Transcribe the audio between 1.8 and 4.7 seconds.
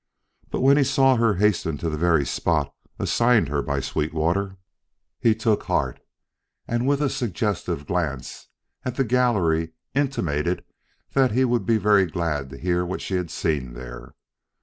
the very spot assigned her by Sweetwater,